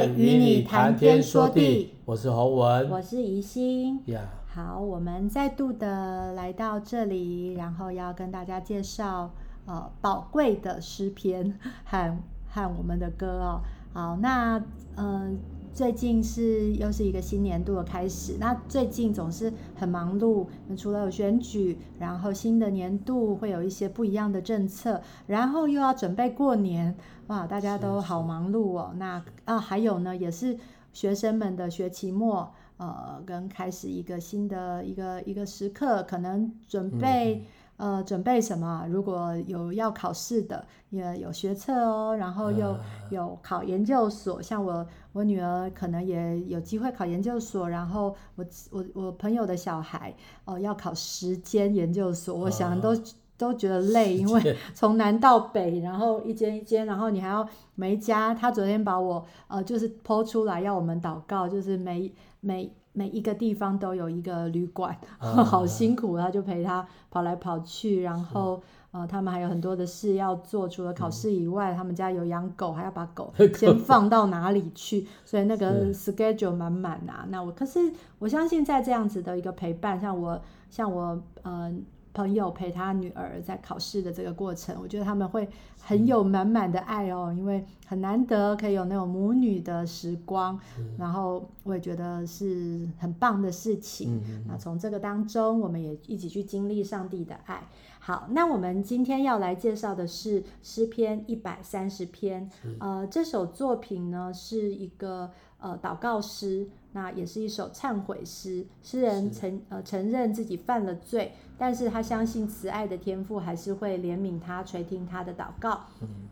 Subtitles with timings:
[0.00, 4.00] 爱与你谈天说地，我是侯文，我是宜心。
[4.06, 4.54] 呀，Yeah.
[4.54, 9.30] 好，我们再度的来到这里，然后要跟大家介绍
[9.66, 12.16] 呃宝贵的诗篇和
[12.48, 13.60] 和我们的歌哦。
[13.92, 14.56] 好，那
[14.96, 14.96] 嗯。
[14.96, 15.30] 呃
[15.72, 20.46] 最近是又是一个新年度的开始，那最近总是很忙碌。
[20.76, 26.94] 除了有选举，然后新的年度会有一些不一样的政策，然后又要准备过年，
[27.28, 28.92] 哇，大家都好忙碌哦。
[28.96, 30.58] 那啊，还有呢，也是
[30.92, 37.36] 学生们的学期末，呃，跟开始一个新的一个一个时刻，可能准备。
[37.36, 37.42] 嗯
[37.80, 38.86] 呃，准备什么？
[38.90, 42.76] 如果有要考试的，也有学测哦，然后又
[43.08, 44.38] 有考研究所。
[44.38, 47.70] Uh, 像我，我女儿可能也有机会考研究所。
[47.70, 52.34] 然后我，我，我朋友的小孩哦、呃，要考十间研究所。
[52.34, 58.34] 我想都、uh, 都觉得累，因为 从南到北，然后一间一间，然后你还要每一家。
[58.34, 62.70] 他昨天把我呃，就是 po 出来要我们祷告，就是每每。
[63.00, 77.24] 每一个地方都有一个旅馆， 啊、好辛苦，他就陪他跑来跑去，然后呃，他们还有很多的事要做，除了考试以外，嗯、他们家有养狗，还要把狗 先放到哪里去，所以那个 schedule 满满啊。
[77.30, 81.72] 那我可是我相信，在这样子的一个陪伴，像我像我呃。
[82.12, 85.48] 朋友陪他女儿在考试的这个过程，我觉得他们会
[85.80, 90.58] 很有满满的爱哦，因为很难得可以有那种母女的时光，
[90.98, 94.20] 然后我也觉得是很棒的事情。
[94.48, 97.62] 那从这个当中，我们也一起去经历上帝的爱。
[98.02, 102.50] 好，那我们今天要来介绍的是诗篇一百三十篇。
[102.78, 106.68] 呃，这首作品呢是一个呃祷告诗。
[106.92, 115.82] 那也是一首忏悔诗，诗人承呃承认自己犯了罪，但是他相信慈爱的天父还是会怜悯他，垂听他的祷告，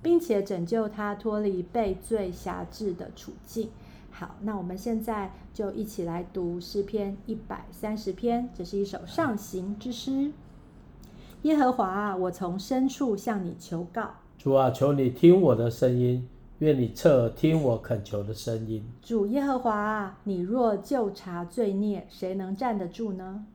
[0.02, 3.70] 并且拯救他脱离被罪辖制的处境。
[4.10, 10.32] 好，那我们现在就一起来读诗篇一百三十篇，这是一首上行之诗。
[11.42, 16.28] 耶和华啊，我从深处向你求告，主啊，求你听我的声音。
[16.60, 23.46] 愿你侧耳听我恳求的声音，主耶和华啊，你若就察罪孽，谁能站得住呢？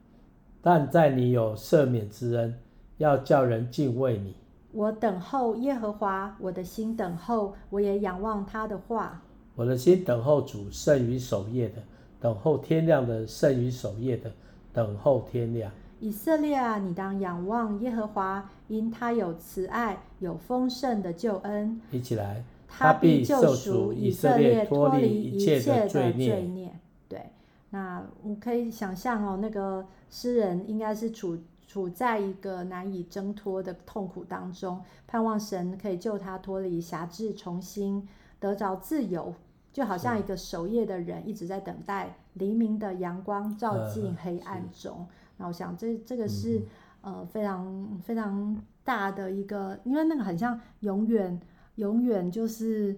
[0.62, 2.58] 但在你有赦免之恩，
[3.00, 4.34] 要叫人敬畏你。
[4.72, 9.22] 我等候耶和华，我的心等候，我也仰望他的话。
[9.56, 11.84] 我的心等候主胜于守夜的，
[12.22, 14.32] 等候天亮的胜于守夜的，
[14.72, 15.70] 等候天亮。
[16.00, 21.82] 以色列啊，你当仰望耶和华，因他有慈爱，有丰盛的救恩。
[21.92, 22.46] 一起来。
[22.76, 26.74] 他必救赎以色列脱离一切的罪孽。
[27.08, 27.30] 对，
[27.70, 38.08] 那我可以想象哦，那个诗人应该是处处在一个难以挣脱的痛苦当中，盼望神可以救他脱离辖制，重新
[38.40, 39.34] 得着自由，
[39.72, 45.08] 就好像一个守夜的人一直在等待黎明的阳光照进黑暗中。
[45.38, 46.60] 那我想这这个是、
[47.04, 51.40] 嗯、呃非常非常大的一个，因为那个很像永远。
[51.76, 52.96] 永远就是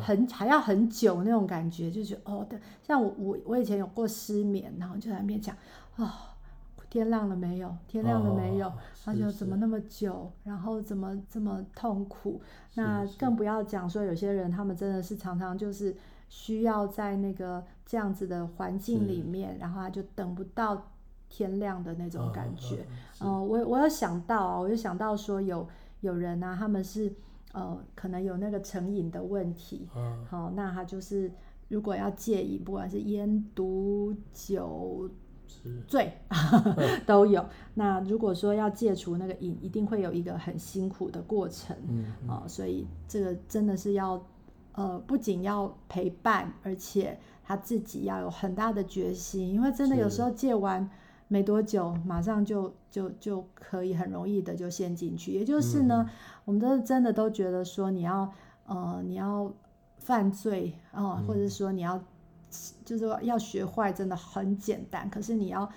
[0.00, 5.54] 很还要很久那种感觉，就觉得哦，对，像我我我以前有过失眠，然后就在那边讲，
[5.96, 6.10] 哦，
[6.88, 7.76] 天亮了没有？
[7.86, 8.72] 天亮了没有？
[9.04, 10.30] 然后就怎么那么久？
[10.44, 12.40] 然后怎么这么痛苦？
[12.74, 15.94] 那更不要讲说有些人，他们真的是常常就是
[16.28, 20.90] 需要在那个这样子的环境里面，然后他就等不到
[21.28, 22.86] 天亮的那种感觉。
[23.20, 25.68] 嗯，我我有想到啊，我就想到说有
[26.00, 27.12] 有人啊，他们是。
[27.54, 31.30] 呃，可能有那个成瘾的问题，嗯、好，那他就是
[31.68, 35.08] 如果要戒瘾，不管是烟毒酒
[35.86, 36.12] 醉
[37.06, 37.46] 都有。
[37.74, 44.20] 那如果说要戒除那个瘾，一定会有一个很辛苦的过程，嗯嗯呃、所以这个真的是要，
[44.72, 50.90] 呃，不仅要陪伴，而且他自己要有很大的决心，因为真的有时候戒完。
[51.28, 55.32] 没多久，马上就就就可以很容易的就陷进去。
[55.32, 56.14] 也就是呢，嗯、
[56.44, 58.30] 我们都是真的都觉得说，你要
[58.66, 59.52] 呃你要
[59.98, 61.98] 犯罪啊、呃，或者说你要
[62.84, 65.08] 就是说要学坏，真的很简单。
[65.10, 65.68] 可是你要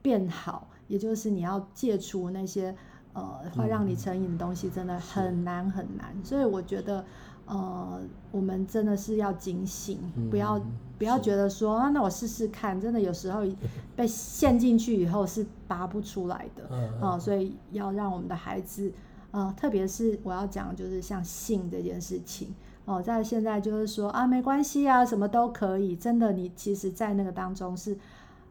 [0.00, 2.74] 变好，也就是你要戒除那些
[3.12, 6.12] 呃会让你成瘾的东西，真的很难很难。
[6.14, 7.04] 嗯、所以我觉得。
[7.44, 8.00] 呃，
[8.30, 10.58] 我们真的是要警醒，嗯、不要
[11.02, 12.80] 不要觉得说啊，那我试试看。
[12.80, 13.40] 真的有时候
[13.96, 16.62] 被陷进去以后是拔不出来的
[17.00, 18.92] 啊、所以要让我们的孩子，
[19.32, 22.54] 呃，特别是我要讲就是像性这件事情
[22.84, 25.96] 哦、呃，在现在就是说啊，没关系啊，什么都可以。
[25.96, 27.98] 真的，你其实，在那个当中是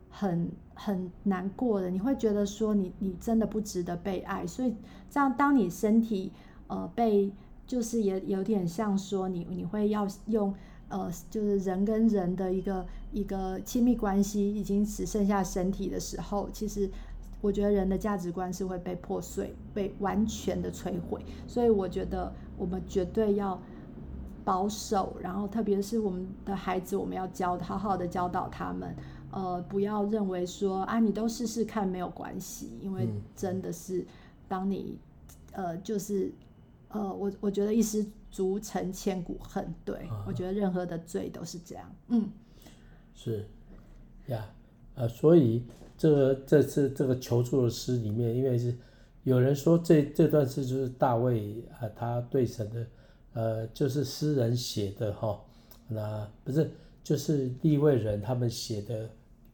[0.09, 4.45] 很很难过的，你会觉得说你你真的不值得被爱。
[4.45, 4.75] 所以
[5.09, 6.33] 这样，当你身体
[6.67, 7.31] 呃被
[7.65, 10.53] 就是也有点像说你你会要用
[10.91, 16.89] 呃，就是人跟人的一个一个亲密关系已经只剩下身体的时候，其实
[17.39, 21.25] 我觉得人的价值观是会被破碎、被完全的摧毁。
[21.47, 23.59] 所以我觉得我们绝对要
[24.43, 28.93] 保守，然后特别是我们的孩子，我们要教好好的教导他们。
[29.31, 34.05] 呃，不要认为说啊，你都试试看没有关系，因为真的是
[34.49, 34.97] 当你
[35.53, 36.33] 呃，就是
[36.89, 42.29] 呃，我我觉得一失足成千古恨，对、啊、我觉得任何的罪都是这样，嗯，
[43.13, 43.45] 是
[44.27, 44.49] 呀，
[44.95, 45.63] 呃，所以
[45.97, 48.75] 这个这次这个求助的诗里面，因为是
[49.23, 52.87] 有人说这这段诗就是大卫啊，他对神的
[53.33, 55.39] 呃，就是诗人写的哈，
[55.87, 56.71] 那不是
[57.03, 59.09] 就是利未人他们写的。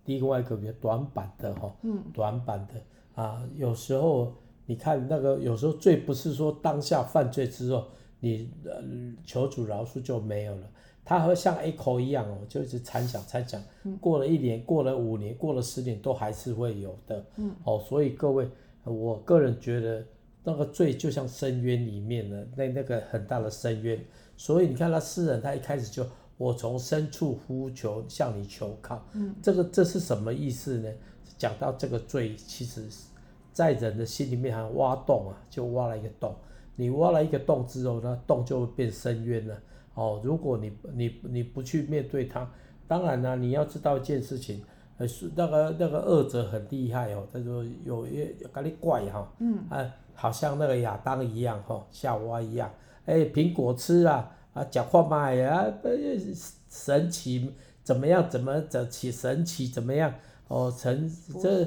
[0.05, 4.33] 另外一个比较短板的哈，嗯短板的啊，有时候
[4.65, 7.89] 你看那个，有时候罪不是说当下犯罪之后
[8.19, 8.81] 你呃
[9.25, 10.69] 求主饶恕就没有了，
[11.03, 13.61] 他会像 echo 一样哦，就一直参想参想，
[13.99, 17.25] 过了一年，过了五年，过了十年都还是会有的，
[17.63, 18.47] 哦，所以各位，
[18.83, 20.05] 我个人觉得
[20.43, 23.99] 那个罪就像深渊里面的那那个很大的深渊，
[24.35, 26.05] 所以你看他诗人他一开始就。
[26.39, 29.03] 我从深处呼求，向你求靠。
[29.13, 30.93] 嗯，这个这是什么意思呢？
[31.35, 32.87] 讲到这个罪，其实，
[33.51, 36.35] 在人的心里面还挖洞啊，就挖了一个洞。
[36.77, 39.59] 你挖了一个洞之后，那洞就会变深渊了。
[39.95, 42.49] 哦，如果你你你不去面对它，
[42.87, 44.63] 当然呢，你要知道一件事情，
[44.97, 52.71] 呃，那个那个恶者很厉害哦，他说有一咖喱怪哈，嗯，啊，好像那个亚当一样哈，夏娃一样，
[53.05, 54.31] 哎，苹果吃啊。
[54.53, 55.71] 啊，讲话嘛呀，
[56.67, 57.53] 神奇
[57.83, 58.27] 怎么样？
[58.27, 60.11] 怎么怎起神奇怎么样？
[60.47, 61.11] 哦，神
[61.41, 61.59] 这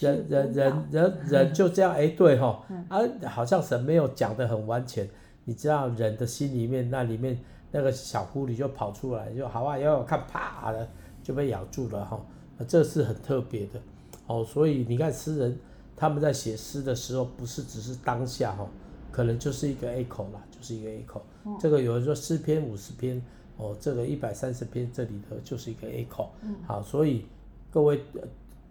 [0.00, 5.08] 人人人人人就这样哎， 对哈，啊，好像神没有讲的很完全。
[5.44, 7.38] 你知道人的心里面那里面
[7.72, 10.86] 那个小狐狸就跑出来，就好啊，要看啪的
[11.22, 12.20] 就被咬住了哈，
[12.68, 13.80] 这是很特别的
[14.26, 14.44] 哦。
[14.44, 15.58] 所以你看诗人
[15.96, 18.68] 他们在写诗的时候，不是只是当下哈，
[19.10, 21.20] 可能就是一个 echo 啦，就是一个 echo。
[21.58, 23.22] 这个有人说诗篇五十篇，
[23.56, 27.24] 哦，这个一百三十篇这里头就是一个 echo，嗯，好，所以
[27.70, 28.00] 各位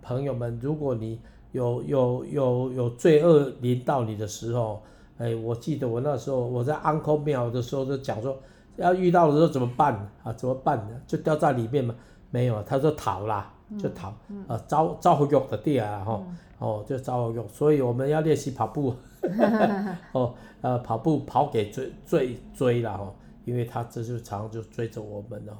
[0.01, 1.19] 朋友们，如果你
[1.51, 4.81] 有有有有罪恶临到你的时候，
[5.17, 8.37] 哎，我记得我那时候我在 Uncle 庙的时候就讲说，
[8.77, 10.33] 要遇到的时候怎么办啊？
[10.33, 10.99] 怎么办呢？
[11.05, 11.93] 就掉在里面嘛？
[12.31, 16.23] 没有，他说逃啦，就逃，嗯嗯、啊，遭遭狱的地啊，哈，
[16.59, 18.95] 哦，就遭狱，所以我们要练习跑步。
[20.13, 23.13] 哦，呃，跑步跑给追追追了哈，
[23.45, 25.57] 因为他这就常常就追着我们了。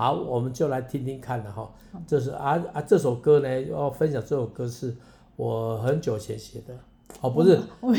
[0.00, 1.70] 好，我们就来听听看了哈。
[2.06, 4.96] 这是啊啊，这首歌呢，要分享这首歌是
[5.36, 6.74] 我很久前写的。
[7.20, 7.52] 哦，不是，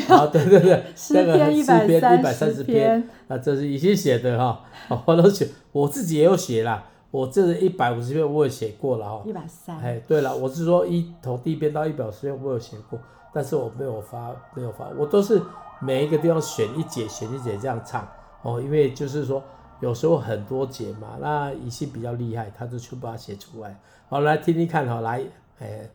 [0.09, 0.83] 啊，对对对，
[1.13, 4.63] 那个诗篇一百三十篇啊，这是已经写的哈。
[5.06, 6.83] 我都写，我自己也有写啦。
[7.12, 9.21] 我这是一百五十篇我也写过了哈。
[9.24, 9.77] 一百三。
[9.77, 12.98] 哎，对了，我是说一从第一篇到一百五十篇我有写过。
[13.31, 15.39] 但是我没有发，没有发，我都是
[15.80, 18.07] 每一个地方选一节，选一节这样唱
[18.42, 19.44] 哦，因为就是说
[19.81, 23.75] 有时候很多节嘛，那一些比较厉害，他就去把它写出来。
[24.07, 25.21] 好，来听听看，好，来，
[25.59, 25.89] 哎。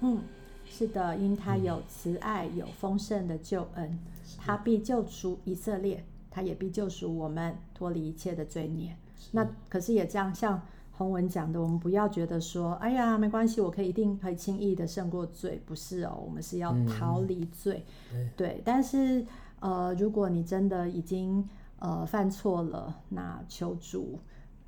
[0.00, 0.22] 嗯，
[0.64, 3.98] 是的，因他有慈爱，有丰盛的救恩，
[4.38, 8.96] 他必救赎以色列，他也必救赎我们脱离一切的罪孽。
[9.32, 10.60] 那可是也这样，像
[10.92, 18.62] 洪文讲的，我们不要觉得说，哎呀，没关系，我可以一定可以轻易的胜过罪，不是哦，我们是要逃离罪，嗯、对。
[18.64, 19.24] 但是
[19.60, 21.46] 呃，如果你真的已经
[21.78, 24.18] 呃犯错了，那求主。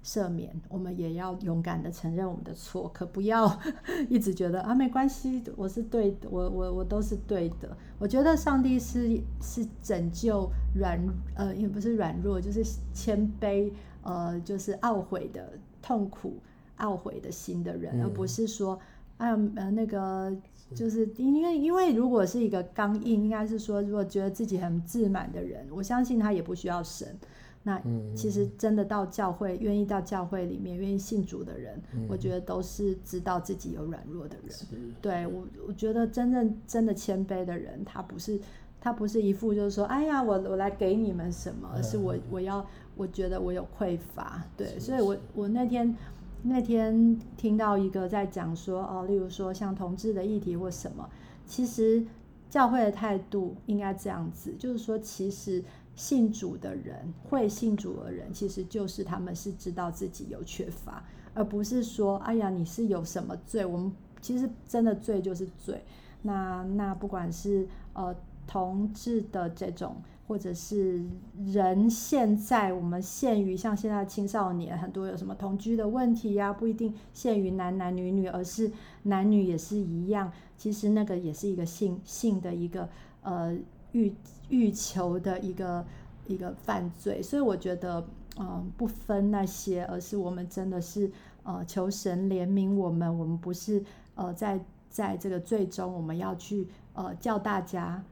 [0.04, 3.60] 赦免，我们也要勇敢的承认我们的错，可不要
[4.10, 7.76] 一直觉得啊，没关系，我是对的，我我我都是对的。
[7.98, 10.98] 我觉得上帝是是拯救软
[11.36, 13.70] 呃，也不是软弱，就是谦卑
[14.02, 16.34] 呃，就是懊悔的痛苦
[16.78, 18.78] 懊悔的心的人，嗯、而不是说
[19.18, 20.34] 啊呃那个
[20.74, 27.16] 就是因为因为如果是一个刚硬，应该是说如果觉得自己很自满的人，我相信他也不需要神。
[27.64, 27.80] 那
[28.16, 34.92] 其实真的到教会，愿意到教会里面，愿意信主的人，嗯、我觉得都是知道自己有软弱的人。
[35.00, 38.40] 对我，我觉得真正真的谦卑的人，他不是
[38.80, 42.66] 他不是一副就是说，哎呀，我我来给你们什么，而是我我要
[42.96, 44.42] 我觉得我有匮乏。
[44.56, 45.96] 对，所以我我那天
[46.42, 51.08] 那天听到一个在讲说，哦，例如说像同志的议题或什么，
[51.46, 52.04] 其实
[52.50, 55.62] 教会的态度应该这样子，就是说其实。
[56.02, 63.64] 信主的人，会信主的人，其实就是他们是知道自己有缺乏，而不是说，哎呀，你是有什么罪？
[63.64, 65.80] 我们其实真的罪就是罪。
[66.22, 68.12] 那那不管是呃
[68.48, 69.94] 同志的这种，
[70.26, 71.04] 或者是
[71.46, 78.68] 人现在我们限于像现在青少年很多有什么同居的问题呀、不一定限于男男女女，而是
[79.04, 80.32] 男女也是一样。
[80.58, 82.88] 其实那个也是一个性性的一个
[83.22, 83.56] 呃。
[83.94, 84.10] 欲
[84.52, 85.84] 欲求的一个
[86.26, 88.06] 一个犯罪，所以我觉得，
[88.36, 91.10] 嗯、呃，不分那些，而是我们真的是，
[91.42, 93.18] 呃，求神怜悯我们。
[93.18, 93.82] 我们不是，
[94.14, 98.04] 呃，在在这个罪中，我们要去，呃，叫大家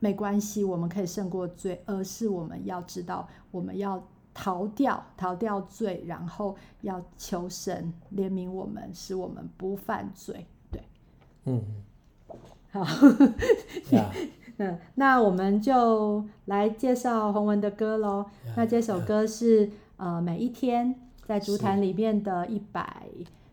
[0.00, 10.44] 没关系，我们可以胜过罪，而是我们要知道，我们要逃掉逃掉罪，然后要求神怜悯我们，使我们不犯罪。
[10.72, 10.82] 对，
[11.44, 11.62] 嗯，
[12.72, 12.84] 好。
[13.92, 14.10] Yeah.
[14.58, 18.26] 嗯，那我们就来介绍洪文的歌喽。
[18.46, 20.92] Yeah, 那这首歌是.呃每一天
[21.24, 23.06] 在竹坛里面的一百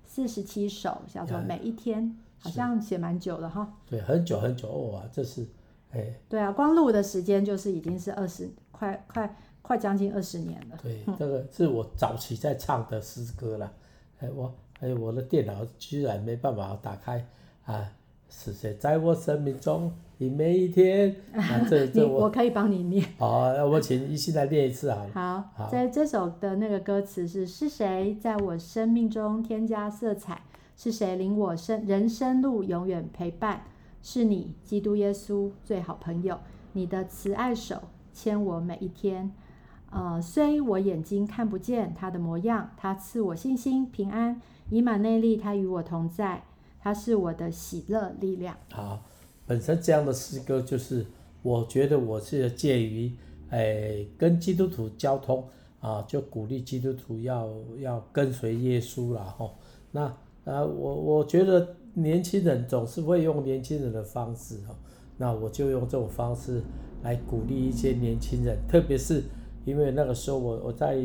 [0.08, 3.72] 四十七首，叫做每一天好像写蛮久了哈。
[3.86, 5.46] 对，很久很久哇，这是
[5.92, 6.12] 哎。
[6.28, 10.78] 对啊，光录的时间就是已经是二十，快快快将近二十年了。
[10.82, 13.72] 对，嗯、这个是我早期在唱的诗歌了。
[14.20, 17.24] 哎，我哎我的电脑居然没办法打开
[17.66, 17.88] 啊。
[18.34, 21.14] 是谁在我生命中的每一天？
[21.36, 23.06] 啊，这这我，我可以帮你念。
[23.20, 25.10] 好，那我请一起来念一次好了。
[25.14, 30.42] 好，好，在这首的那个歌词是：是谁在我生命中添加色彩？
[30.78, 33.64] 是谁领我生人生路永远陪伴？
[34.02, 36.40] 是你，基督耶稣最好朋友。
[36.74, 37.84] 你的慈爱手
[38.14, 39.32] 牵我每一天。
[39.92, 46.44] 呃，虽我眼睛看不见他的模样，他赐我信心平安，以马内利，他与我同在。
[46.84, 48.58] 它是我的喜乐力量。
[48.72, 49.06] 好，
[49.46, 51.06] 本身这样的诗歌就是，
[51.44, 53.16] 我觉得我是介于，
[53.52, 55.48] 哎，跟基督徒交通
[55.80, 57.48] 啊，就鼓励基督徒要
[57.80, 59.48] 要跟随耶稣了哈。
[59.92, 60.02] 那
[60.44, 64.76] 啊，我我觉得年轻人总是会用年轻人的方式哈，
[65.18, 66.64] 那我就用这种方式
[67.04, 69.24] 来鼓励一些年轻人，特别是
[69.66, 70.98] 因为那个时候我我在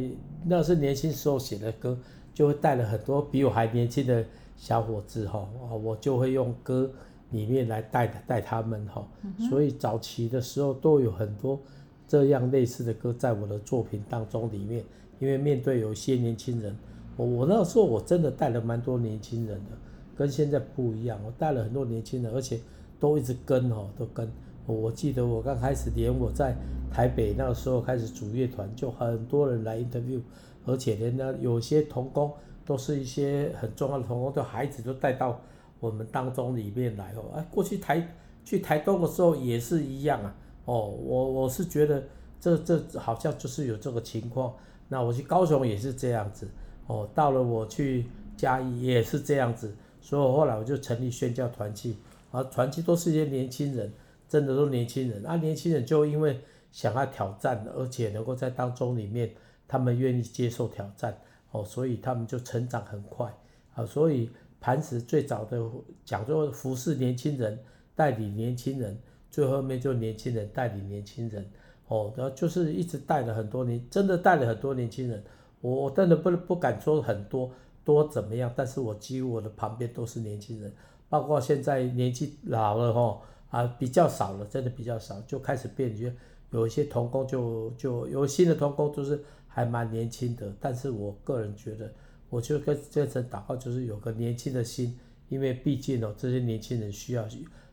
[0.47, 1.99] 那是年轻时候写的歌，
[2.33, 4.25] 就会带了很多比我还年轻的。
[4.57, 5.47] 小伙子哈，
[5.83, 6.91] 我就会用歌
[7.31, 9.07] 里面来带带他们哈，
[9.49, 11.61] 所以早期的时候都有很多
[12.09, 14.83] 这样类似的歌在我的作品当中里面。
[15.19, 16.77] 因为面对有些年轻人，
[17.17, 19.71] 我我那时候我真的带了蛮多年轻人的，
[20.15, 22.61] 跟现在不一样，我带了很多年轻人，而且
[23.01, 24.31] 都一直跟哈，都跟。
[24.67, 26.55] 我记得我刚开始连我在
[26.91, 30.21] 台北那个时候开始组乐团，就很多人来 interview，
[30.65, 32.33] 而且连呢有些童工。
[32.67, 35.41] 都是一些很重要的同工，对孩子都带到
[35.81, 37.33] 我们当中里面来哦。
[37.37, 40.35] 哎，过去台去台东的时候也是一样啊。
[40.65, 42.03] 哦，我我是觉得
[42.41, 44.53] 这这好像就是有这个情况。
[44.89, 46.49] 那我去高雄也是这样子。
[46.89, 48.07] 哦，到了我去
[48.37, 49.75] 嘉义也是这样子。
[50.01, 51.97] 所以后来我就成立宣教团契，
[52.31, 53.93] 啊，团契都是一些年轻人，
[54.29, 55.25] 真的都年轻人。
[55.25, 59.33] 啊，年轻人就因为想要挑战，而且能够在当中里面，
[59.67, 61.17] 他们愿意接受挑战。
[61.51, 63.33] 哦，所以他们就成长很快，
[63.75, 65.63] 啊，所以磐石最早的
[66.05, 67.59] 讲做服侍年轻人，
[67.95, 68.99] 代理年轻人，
[69.31, 71.49] 最后面就年轻人代理年轻人，
[71.89, 75.23] 哦，然后就是一直带了很多年，真的带了很多年轻人，
[75.61, 77.51] 我真的不不敢说很多
[77.85, 80.73] 多怎么样，但是我几乎我的旁边都是年轻人，
[81.09, 86.11] 包括现在年纪老了吼啊，比较少了，真的比较少，就开始变，就
[86.51, 89.23] 有一些同工就就有新的同工就是
[89.57, 91.91] 还蛮年轻的，但是我个人觉得，
[92.29, 94.99] 我就跟这层祷告，就是有个年轻的心，
[95.31, 97.27] 因为毕竟哦，这些年轻人需要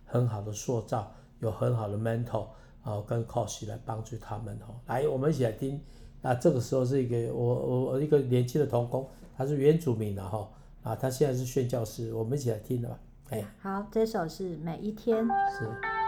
[0.06, 2.48] 很好的塑造，有很好的 mentor
[2.84, 4.80] 啊跟 coach 来帮助他们哦。
[4.88, 5.78] 来，我们一起来听，
[6.22, 10.50] 啊，这个时候是一个我我我一个年轻的童工，他是原住民的哈，
[10.84, 12.98] 啊，他现在是宣教师，我们一起来听的吧。
[13.32, 15.18] 哎，好，这首是每一天。
[15.18, 16.03] 是。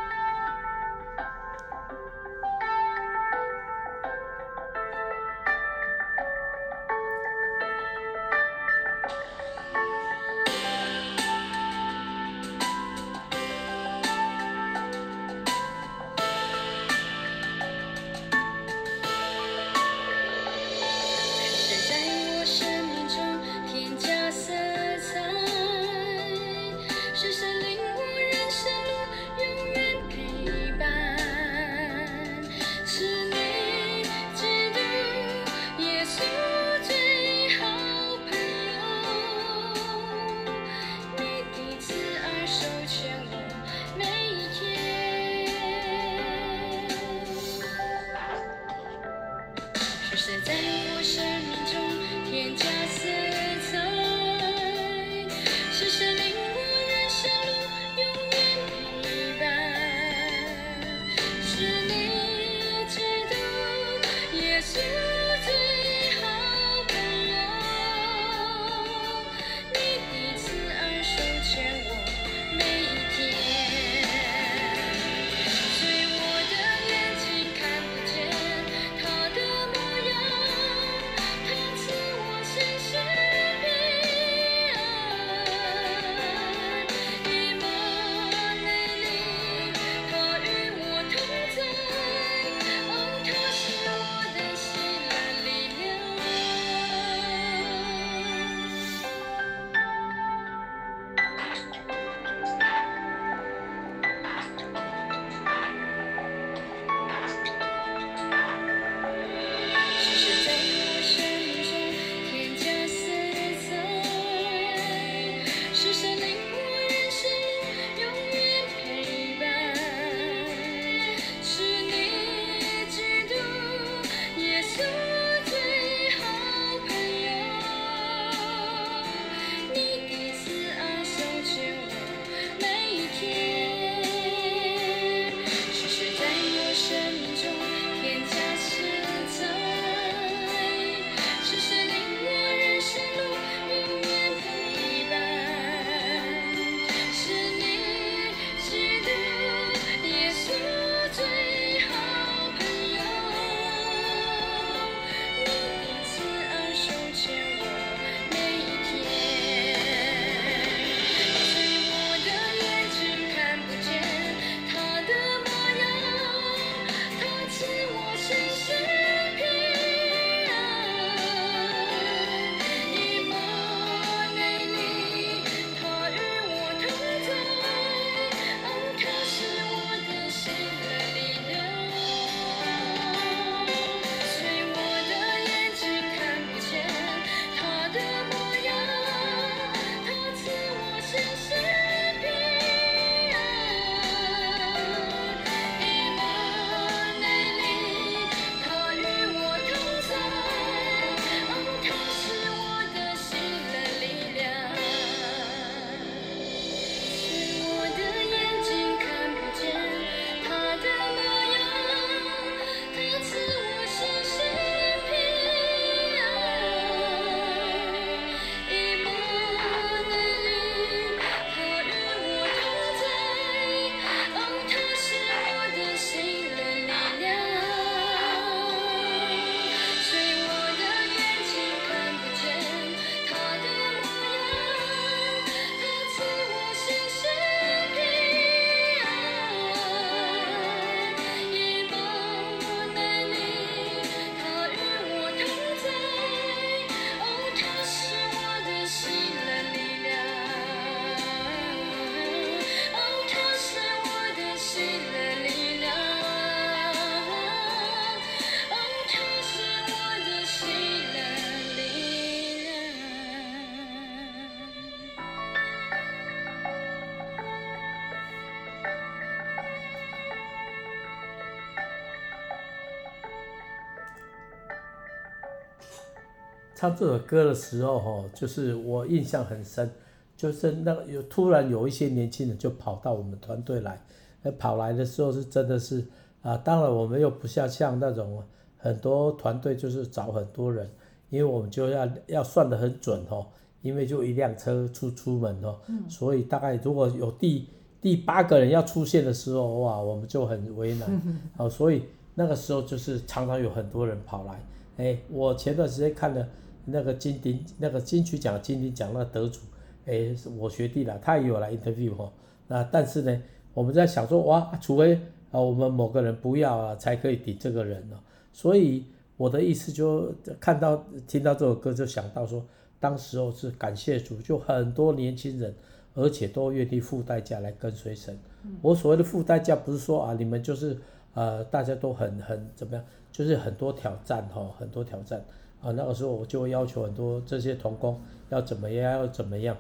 [276.86, 279.90] 唱这首歌的时候哈，就是我印象很深，
[280.38, 284.00] 就是那个有突然有一些年轻人就跑到我们团队来，
[284.44, 286.06] 那跑来的时候是真的是
[286.44, 288.44] 啊，当然我们又不像像那种
[288.78, 290.88] 很多团队就是找很多人，
[291.32, 293.48] 因为我们就要要算得很准哦，
[293.82, 297.68] 因为就一辆车出出门哦，所以大概如果有第
[298.00, 301.22] 第八个人要出现的时候哇，我们就很为难，
[301.58, 302.04] 好，所以
[302.36, 304.62] 那个时候就是常常有很多人跑来。
[304.98, 306.48] 哎，我前段时间看了
[306.86, 309.60] 那个金鼎那个金曲奖金鼎奖那得主，
[310.06, 312.32] 哎，我学弟了，他也有来 interview 哈。
[312.68, 313.42] 那但是呢，
[313.74, 315.16] 我们在想说，哇，除非
[315.52, 318.20] 啊我们某个人不要啊，才可以顶这个人呢。
[318.54, 319.06] 所以
[319.38, 322.64] 我的意思就看到听到这首歌，就想到说，
[323.00, 325.74] 当时候是感谢主，就很多年轻人，
[326.14, 328.38] 而且都愿意付代价来跟随神。
[328.82, 330.98] 我所谓的付代价，不是说啊你们就是
[331.34, 333.04] 呃大家都很很怎么样。
[333.32, 335.44] 就是很多挑战哈，很多挑战
[335.86, 335.92] 啊。
[335.92, 338.20] 那个时候我就会要求很多这些童工
[338.50, 339.78] 要怎么样，要怎么样。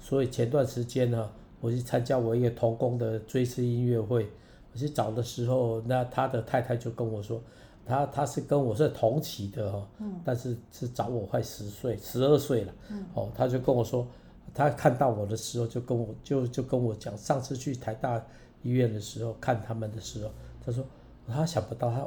[0.00, 4.28] 所以前段时间呢，我去参加我一个童工的追思音乐会。
[4.72, 7.40] 我去找的时候，那他的太太就跟我说，
[7.86, 9.88] 他他是跟我是同期的哈，
[10.22, 12.72] 但是是找我快十岁，十二岁了。
[13.14, 14.06] 哦，他就跟我说，
[14.52, 18.22] 他看到我的时候就跟我就就跟我讲，上次去台大
[18.62, 20.30] 医院的时候看他们的时候，
[20.64, 20.84] 他说
[21.26, 22.06] 他想不到他。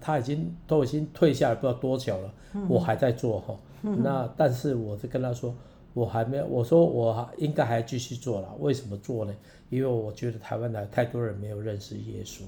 [0.00, 3.58] 他已经都已经退下来不知道多久了，嗯、我还在做哈。
[3.82, 5.52] 嗯、那但是我是跟他说，
[5.92, 8.54] 我还没有，我说我应该还继续做了。
[8.60, 9.34] 为什么做呢？
[9.70, 12.42] 因为我觉得台湾的太多人没有认识耶稣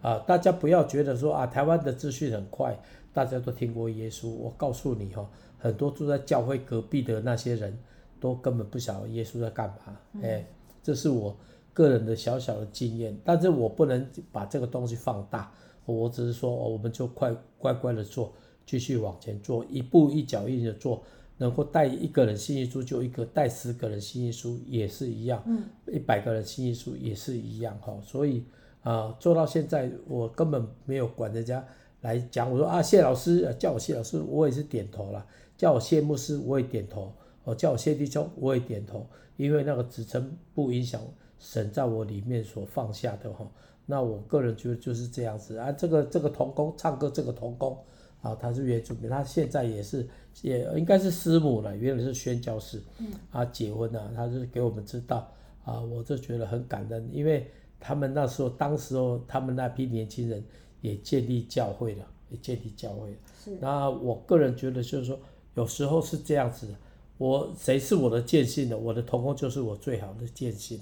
[0.00, 0.18] 啊。
[0.26, 2.74] 大家不要觉得说啊，台湾的资讯很快，
[3.12, 4.28] 大家都听过耶稣。
[4.30, 7.76] 我告诉你哈，很多住在教会隔壁的那些人
[8.18, 9.96] 都根本不晓得耶稣在干嘛。
[10.14, 10.46] 嗯、哎，
[10.82, 11.36] 这是我
[11.74, 15.52] 个人的小小的经验，但是我不能把这个东西放大。
[15.94, 18.32] 我只是说，我们就快乖乖的做，
[18.66, 21.02] 继续往前做，一步一脚印的做，
[21.36, 27.98] 能够带一个人信息书就一个，带十个人信息书也是一样，嗯，一百个人信息书也是一样哈。
[28.04, 28.44] 所以
[28.82, 31.64] 啊、呃，做到现在，我根本没有管人家
[32.02, 35.24] 来讲，我说啊，谢老师叫我谢老师，我也是点头了；
[35.56, 37.12] 叫我谢牧师，我也点头；
[37.44, 41.00] 哦，叫我谢弟兄，我也点头，因为那个职称不影响
[41.38, 43.50] 神在我里面所放下的哈。
[43.90, 47.74] 那我个人觉得就是这样子啊，这个这个童工唱歌，这个童工
[48.20, 50.06] 啊，他是原住民，他现在也是
[50.42, 52.82] 也应该是师母了，原来是宣教士，
[53.30, 55.26] 啊结婚了，他就给我们知道
[55.64, 60.44] 啊，我就觉得很感恩，因为他们那时候当时候他们那批年轻人
[60.82, 63.16] 也建立教会了，也建立教会了。
[63.42, 63.56] 是。
[63.58, 65.18] 那我个人觉得就是说，
[65.54, 66.74] 有时候是这样子的，
[67.16, 70.78] 我谁是我的见信的，我的童工就是我最好的见信。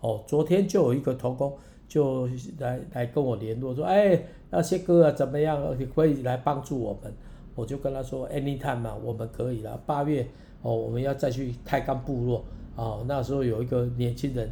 [0.00, 1.56] 哦，昨天就有一个童工。
[1.88, 5.74] 就来来跟我联络说，哎，那些歌啊怎么样？
[5.78, 7.12] 你可以来帮助我们。
[7.54, 9.76] 我就跟他说，anytime 嘛，我们可以了。
[9.84, 10.24] 八月
[10.62, 12.44] 哦，我们要再去泰钢部落
[12.76, 13.04] 哦。
[13.08, 14.48] 那时候有一个年轻人，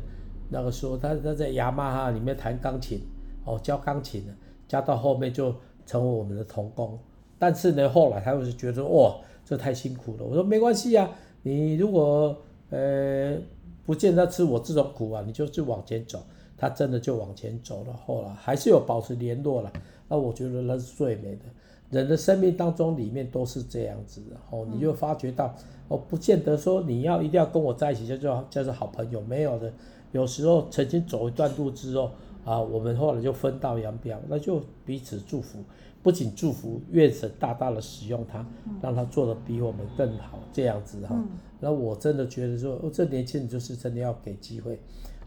[0.48, 3.00] 那个时候他他在雅马哈里面弹钢琴
[3.44, 4.32] 哦，教钢琴的，
[4.66, 5.54] 教到后面就
[5.86, 6.98] 成为我们的同工。
[7.38, 10.24] 但是呢，后来他又是觉得哇，这太辛苦了。
[10.24, 11.08] 我说没关系啊，
[11.42, 12.36] 你如果
[12.70, 13.36] 呃
[13.84, 16.18] 不见得吃我这种苦啊，你就就往前走。
[16.56, 19.72] 他真的就往前走了，后来还是有保持联络了。
[20.08, 21.42] 那我觉得那是最美的。
[21.90, 25.54] 人的生命当中里面都是这样子的，哦，你就发觉到，
[25.86, 29.72] 哦，不见得说你要一定要跟我在一起叫做叫做好朋友，没有的。
[30.10, 32.10] 有时候曾经走一段路之后，
[32.44, 35.60] 啊，我们后来就分道扬镳，那就彼此祝福，
[36.02, 38.44] 不仅祝福，愿神大大的使用他，
[38.82, 41.16] 让他做得比我们更好，这样子哈。
[41.60, 44.80] 那我真的觉得说，哦，这年轻人就是真的要给机会。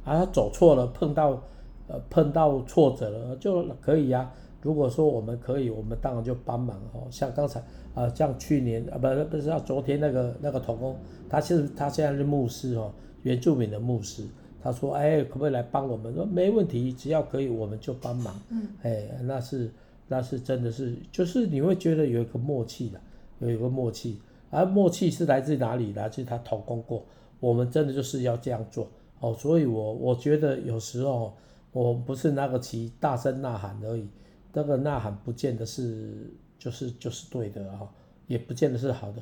[0.04, 1.42] 啊，他走错了，碰到，
[1.88, 4.34] 呃，碰到挫折了就可以呀、啊。
[4.62, 7.08] 如果说我们可以，我们当然就帮忙哦。
[7.10, 10.96] 像刚才啊、呃，像去年啊，不是不是，像昨天那个那个童工，
[11.30, 12.92] 他其实他现在是牧师哦，
[13.24, 14.26] 原住民的牧师。
[14.62, 16.14] 他说，哎，可不可以来帮我们？
[16.14, 18.36] 说没问题，只要可以，我们就帮忙。
[18.50, 19.72] 嗯，哎，那是
[20.10, 23.00] 那是真的是，就是你会觉得有一个默契的，
[23.40, 24.20] 有一个默契。
[24.50, 25.94] 而默契是来自哪里？
[25.94, 27.06] 来自他同工过。
[27.40, 28.86] 我们真的就是要这样做。
[29.20, 31.36] 哦，所以我我觉得有时候
[31.72, 34.08] 我不是那个起大声呐喊而已，
[34.54, 37.90] 那个呐喊不见得是就是就是对的哈，
[38.28, 39.22] 也不见得是好的。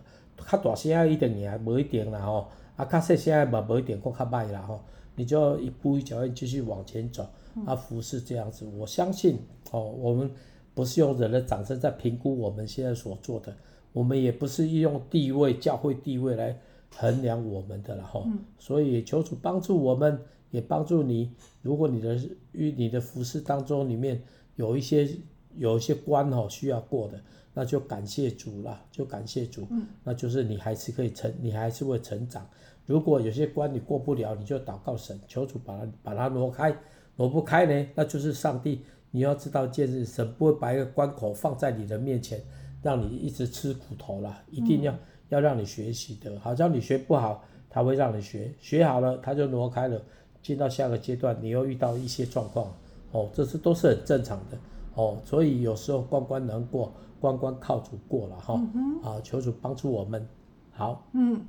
[0.50, 4.80] 较大声啊一点也无一点啦吼，啊较细声嘛无一点，佫较歹啦吼。
[5.16, 7.28] 你就要一步一脚印继续往前走，
[7.66, 9.40] 啊服是这样子，我相信
[9.72, 10.30] 哦，我们
[10.76, 13.52] 不是用人的掌声在评估我们现在所做的，
[13.94, 16.56] 我们也不是用地位教会地位来。
[16.96, 18.24] 衡量我们的了哈，
[18.58, 20.20] 所以求主帮助我们，
[20.52, 21.32] 也帮助你。
[21.62, 22.20] 如果你的
[22.54, 24.22] 与你的服饰当中里面
[24.56, 25.10] 有一些
[25.56, 27.22] 有一些关哦需要过的，
[27.54, 32.48] 那就感谢主了，就感谢主，嗯，那就是你还是可以成，你还是会成长。
[32.86, 36.76] 如果有些关你过不了，你就祷告神，求主把它把它挪开，
[37.16, 38.82] 挪不开呢，那就是上帝。
[39.12, 42.42] 你要知道一件事，神不会把一个关口放在你的面前，
[42.82, 46.40] 让你一直吃苦头啦，一定要、嗯、要让你学习的。
[46.40, 50.02] 好像你学不好，他会让你学，学好了他就挪开了，
[50.42, 52.72] 进到下个阶段，你又遇到一些状况，
[53.12, 54.58] 哦，这是都是很正常的。
[54.96, 58.60] 哦，所以有时候关关难过，关关靠主过了哈。
[59.04, 60.28] 啊、求主帮助我们。
[60.72, 61.08] 好。
[61.14, 61.46] 嗯，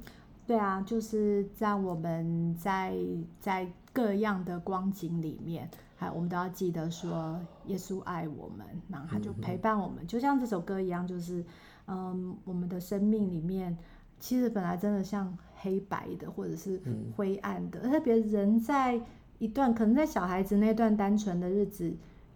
[0.46, 2.94] 对啊，就是在我们在
[3.40, 11.42] 在各样的光景里面，还我们都要记得说，耶稣爱我们，然后他就陪伴我们，嗯、就像这首歌一样，就是
[11.88, 13.76] 嗯，我们的生命里面
[14.20, 16.80] 其实本来真的像黑白的，或者是
[17.16, 19.00] 灰暗的，嗯、特别人在
[19.38, 21.92] 一段可能在小孩子那段单纯的日子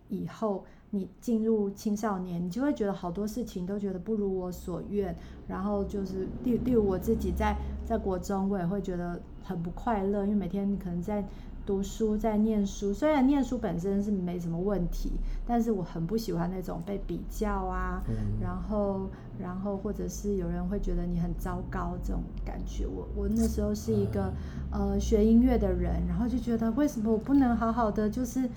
[0.09, 0.65] 以后。
[0.95, 5.17] 你进入青少年，你就会觉得好多事情都觉得不如我所愿，
[5.49, 11.25] 然后就是例例如我自己在在国中，我也会觉得很不快乐，因为每天你可能在
[11.65, 15.13] 读书，在念书，虽然念书本身是没什么问题，
[15.47, 22.87] 但是我很不喜欢那种被比较啊，嗯、然后然后或者是有人会觉得你很糟糕这种感觉。
[22.87, 24.33] 我我那时候是一个、
[24.73, 28.49] 嗯、呃学音乐的人，然后就觉得为什么我不能好好的就是。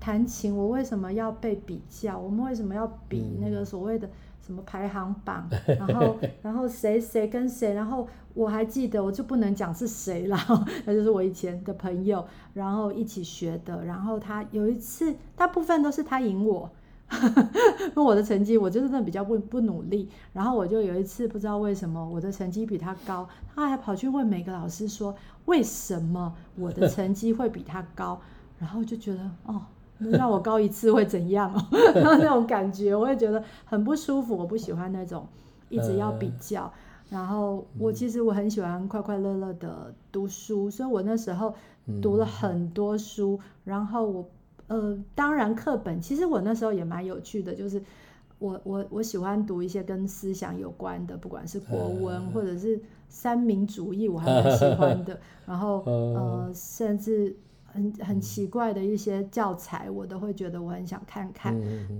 [0.00, 2.18] 弹琴，我为什么要被比较？
[2.18, 4.06] 我们为什么要比那个所谓的
[4.44, 5.48] 什么排行榜？
[5.66, 7.72] 嗯、 然后，然后谁谁跟谁？
[7.72, 10.38] 然后我还记得，我就不能讲是谁了。
[10.84, 13.82] 那就是我以前的朋友，然后一起学的。
[13.86, 16.70] 然后他有一次，大部分都是他赢我，
[17.10, 20.10] 因为我的成绩我就是那比较不不努力。
[20.34, 25.14] 然后我就有一次不知道为什么我的成绩比他高，他还跑去问每个老师说
[25.46, 28.20] 为什么我的成绩会比他高？
[28.58, 29.62] 然后就觉得哦。
[30.10, 31.60] 让我高一次会怎样哦？
[31.94, 34.36] 那种感觉我会觉得很不舒服。
[34.36, 35.26] 我不喜欢那种
[35.68, 36.72] 一直要比较。
[37.10, 41.54] 然后我其实我很喜欢快快乐乐的读书，所以我那时候
[42.00, 43.38] 读了很多书。
[43.62, 44.24] 然后我
[44.66, 47.80] 呃，当然课本其实我那时候也蛮有趣的，就是
[48.38, 55.18] 我我我喜欢读一些跟思想有关的，不管是国文或者是三民主义，我还蛮喜欢的。
[55.46, 57.36] 然后呃，甚至。
[57.74, 61.52] 很很奇怪的一些教材，我都会觉得我很想看看。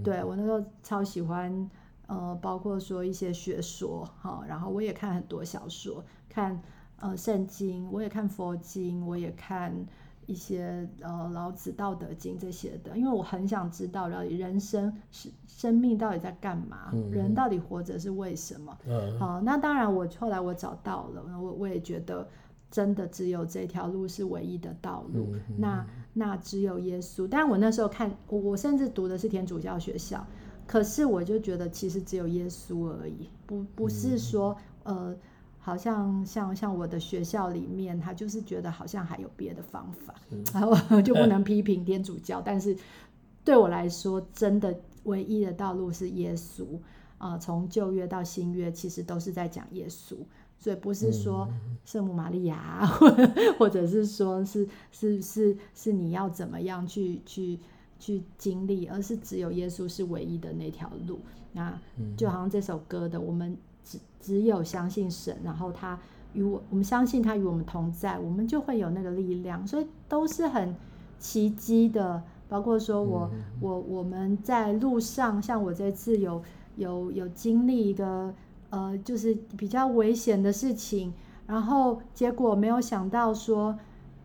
[0.04, 1.68] 对，我那时候超喜欢，
[2.06, 6.62] 呃，包括说一些学说哈，然后我也看很多小说，看
[7.00, 9.74] 呃圣经，我也看佛经，我也看
[10.26, 18.78] 一些呃老子《道德经》这些的，因为我很想知道到底人生是生命到底在干嘛，嗯、人到底活着是为什么？
[18.86, 22.28] 嗯、好，那当然我后来我找到了，我我也觉得。
[22.74, 27.24] 真的只有这条路是唯一的道路，那那只有耶稣。
[27.28, 30.26] 但我那时候看，我我甚至读的是天主教学校，
[30.66, 35.16] 可是我就觉得其实只有耶稣而已，不不是说、嗯、呃，
[35.60, 42.40] 好像像像我的学校里面，他就是觉得好像还有别的方法，嗯、 然后就不能批评天主教。
[42.40, 42.76] 嗯、但是
[43.44, 46.66] 对我来说，真的唯一的道路是耶稣
[47.18, 47.38] 啊！
[47.38, 50.16] 从、呃、旧约到新约，其实都是在讲耶稣。
[50.58, 51.46] 所以不是说
[51.84, 57.58] 圣母玛利亚，或、嗯、或者是说是是是是你要怎么样去去
[57.98, 61.20] 去经历，而是只有耶稣是唯一的那条路。
[61.52, 61.78] 那
[62.16, 65.98] 就好像这首歌的，我们只只有相信神，然后他
[66.32, 69.66] 与我，我们相信他与我们同在，我们就会有那个力量。
[69.66, 70.74] 所以都是很
[71.18, 76.42] 奇迹的，包括说我我我们在路上，像我这次有
[76.76, 78.34] 有有经历一个。
[78.74, 81.12] 呃，就是比较危险的事情，
[81.46, 83.78] 然后结果没有想到说，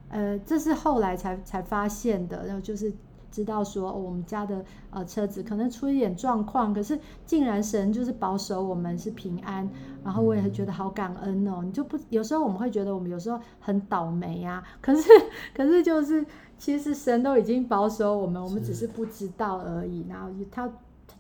[0.09, 2.91] 呃，这是后来才才发现的，然后就是
[3.29, 9.69] 知道说，哦，我们家的呃车子可能出一点状况，可是竟然神就是保守我们是平安，
[10.03, 11.61] 然后我也觉得好感恩哦。
[11.63, 15.07] 你就不有时候我们会觉得我们有时候很倒霉呀，可是
[15.53, 16.25] 可是就是
[16.57, 20.05] 其实神都已经保守我们，我们只是不知道而已。
[20.09, 20.67] 然后他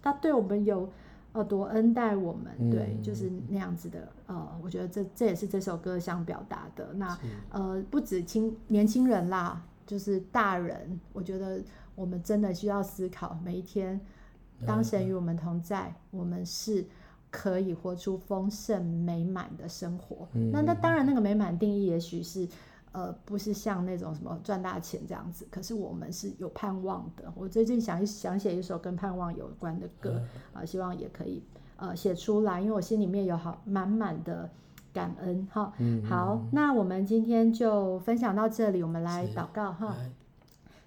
[0.01, 0.89] 他对我们有。
[1.33, 4.07] 哦，多恩待我们，对，嗯、就是那样子的。
[4.27, 6.91] 呃，我觉得这这也是这首歌想表达的。
[6.93, 7.17] 那
[7.51, 11.61] 呃，不止青年轻人啦，就是大人，我觉得
[11.95, 13.99] 我们真的需要思考，每一天，
[14.65, 16.85] 当神与我们同在，嗯、我们是
[17.29, 20.27] 可以活出丰盛美满的生活。
[20.33, 22.47] 嗯、那那当然，那个美满定义也许是。
[22.91, 27.31] 呃，不是像那种什么赚大钱这样子，可是我们是有盼望的。
[27.35, 30.21] 我最近想想写一首跟盼望有关的歌
[30.53, 31.43] 啊、呃，希望也可以
[31.77, 34.49] 呃写出来，因为我心里面有好满满的
[34.91, 35.71] 感恩哈。
[35.77, 39.95] 嗯、好，那我们今天就分享到这里，我们来祷告哈。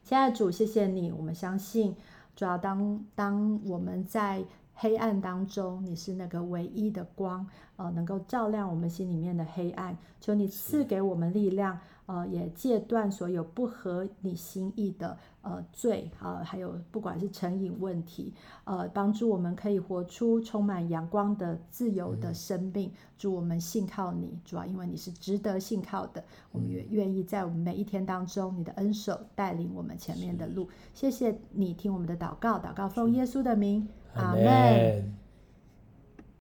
[0.02, 1.94] 亲爱的主，谢谢你，我们相信
[2.34, 4.44] 主要当当我们在
[4.82, 9.96] 黑暗当中，你是那个唯一的光，呃，能够照亮我们心里面的黑暗。
[10.20, 11.78] 求你赐给我们力量。
[12.06, 22.88] 呃，也戒断所有不合你心意的呃罪啊、呃，还有不管是成瘾问题，呃，帮助我们可以活出充满阳光的自由的生命。
[22.88, 30.68] 嗯、主，我们信靠你，主要因为你是值得信靠的，我们也愿意在我们每一天当中，你的恩手带领我们前面的路。
[30.92, 35.21] 谢谢你听我们的祷告，祷告奉耶稣的名，阿门。